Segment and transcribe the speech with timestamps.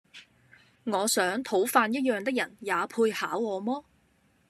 [0.85, 3.85] 我想，討飯一樣的人，也配考我麼？